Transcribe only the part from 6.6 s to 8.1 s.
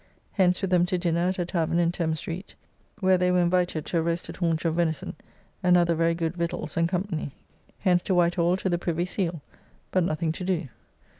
and company. Hence